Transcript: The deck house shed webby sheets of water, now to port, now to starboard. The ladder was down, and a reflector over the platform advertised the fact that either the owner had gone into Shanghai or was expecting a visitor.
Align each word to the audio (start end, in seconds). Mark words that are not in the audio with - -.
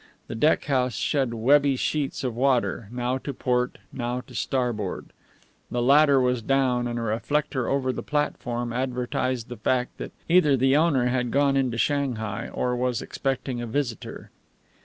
The 0.25 0.33
deck 0.33 0.65
house 0.65 0.95
shed 0.95 1.31
webby 1.31 1.75
sheets 1.75 2.23
of 2.23 2.35
water, 2.35 2.89
now 2.91 3.19
to 3.19 3.35
port, 3.35 3.77
now 3.93 4.21
to 4.21 4.33
starboard. 4.33 5.13
The 5.69 5.79
ladder 5.83 6.19
was 6.19 6.41
down, 6.41 6.87
and 6.87 6.97
a 6.97 7.03
reflector 7.03 7.67
over 7.69 7.93
the 7.93 8.01
platform 8.01 8.73
advertised 8.73 9.47
the 9.47 9.57
fact 9.57 9.99
that 9.99 10.11
either 10.27 10.57
the 10.57 10.75
owner 10.75 11.05
had 11.05 11.29
gone 11.29 11.55
into 11.55 11.77
Shanghai 11.77 12.49
or 12.51 12.75
was 12.75 13.03
expecting 13.03 13.61
a 13.61 13.67
visitor. 13.67 14.31